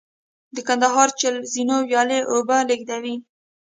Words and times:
د 0.55 0.57
کندهار 0.67 1.09
چل 1.19 1.35
زینو 1.51 1.77
ویالې 1.89 2.19
اوبه 2.31 2.57
لېږدوي 2.69 3.15